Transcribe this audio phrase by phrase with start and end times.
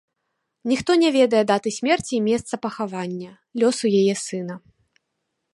[0.71, 3.31] Ніхто не ведае даты смерці і месца пахавання,
[3.65, 4.55] лёсу яе сына.